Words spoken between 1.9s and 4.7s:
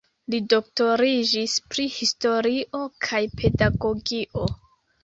historio kaj pedagogio.